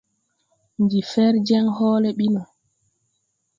Ndi 0.83 0.99
fer 1.11 1.33
jeŋ 1.47 1.65
hoole 1.75 2.09
ɓi 2.17 2.27
no. 2.33 2.41